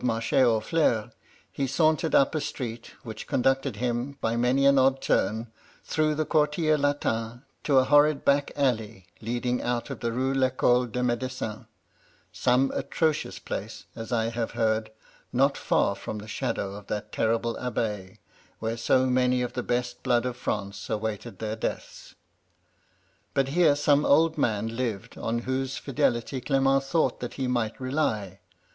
Marche 0.03 0.33
aux 0.33 0.59
Fleurs, 0.63 1.11
he 1.51 1.67
sauntered 1.67 2.15
up 2.15 2.33
a 2.33 2.41
street 2.41 2.95
which 3.03 3.27
conducted 3.27 3.75
him, 3.75 4.17
by 4.19 4.35
many 4.35 4.65
an 4.65 4.79
odd 4.79 4.99
turn, 4.99 5.45
through 5.83 6.15
the 6.15 6.25
Quartier 6.25 6.75
Latin 6.75 7.43
to 7.63 7.77
a 7.77 7.83
horrid 7.83 8.25
back 8.25 8.51
alley, 8.55 9.05
leading 9.21 9.61
out 9.61 9.91
of 9.91 9.99
the 9.99 10.11
Rue 10.11 10.33
TEcole 10.33 10.87
de 10.91 11.03
Medecine; 11.03 11.67
some 12.31 12.71
atrocious 12.73 13.37
place, 13.37 13.83
as 13.95 14.11
I 14.11 14.29
have 14.29 14.53
heard, 14.57 14.89
not 15.31 15.53
£aT 15.53 15.97
from 15.97 16.17
the 16.17 16.27
shadow 16.27 16.73
of 16.73 16.87
that 16.87 17.11
terrible 17.11 17.55
Abbaye, 17.57 18.17
where 18.57 18.77
so 18.77 19.05
many 19.05 19.43
of 19.43 19.53
the 19.53 19.61
best 19.61 20.01
blood 20.01 20.25
of 20.25 20.35
France 20.35 20.89
awaited 20.89 21.37
their 21.37 21.55
deaths. 21.55 22.15
But 23.35 23.49
here 23.49 23.75
some 23.75 24.03
old 24.03 24.35
man 24.35 24.75
lived 24.75 25.15
on 25.19 25.37
whose 25.45 25.77
fidelity 25.77 26.41
Clement 26.41 26.83
thought 26.85 27.19
that 27.19 27.35
he 27.35 27.47
might 27.47 27.79
rely. 27.79 28.39